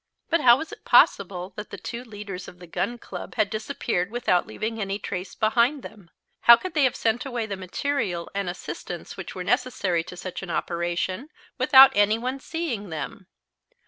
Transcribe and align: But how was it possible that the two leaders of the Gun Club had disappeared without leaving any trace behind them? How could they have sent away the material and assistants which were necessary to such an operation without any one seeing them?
But 0.31 0.41
how 0.41 0.57
was 0.57 0.71
it 0.71 0.83
possible 0.83 1.53
that 1.57 1.69
the 1.69 1.77
two 1.77 2.03
leaders 2.03 2.47
of 2.47 2.57
the 2.57 2.65
Gun 2.65 2.97
Club 2.97 3.35
had 3.35 3.51
disappeared 3.51 4.09
without 4.09 4.47
leaving 4.47 4.81
any 4.81 4.97
trace 4.97 5.35
behind 5.35 5.83
them? 5.83 6.09
How 6.45 6.55
could 6.55 6.73
they 6.73 6.85
have 6.85 6.95
sent 6.95 7.23
away 7.23 7.45
the 7.45 7.55
material 7.55 8.27
and 8.33 8.49
assistants 8.49 9.15
which 9.15 9.35
were 9.35 9.43
necessary 9.43 10.03
to 10.05 10.17
such 10.17 10.41
an 10.41 10.49
operation 10.49 11.29
without 11.59 11.91
any 11.95 12.17
one 12.17 12.39
seeing 12.39 12.89
them? 12.89 13.27